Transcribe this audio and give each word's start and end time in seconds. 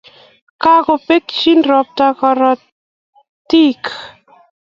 Kokobetchi 0.61 1.51
ropta 1.67 2.07
karatiek 2.19 3.83